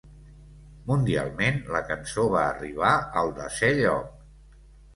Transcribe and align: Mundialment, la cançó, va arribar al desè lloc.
Mundialment, 0.91 1.59
la 1.75 1.83
cançó, 1.91 2.27
va 2.37 2.43
arribar 2.47 2.97
al 3.25 3.33
desè 3.39 3.73
lloc. 3.85 4.21